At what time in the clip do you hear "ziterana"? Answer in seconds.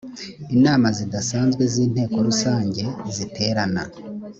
3.15-3.83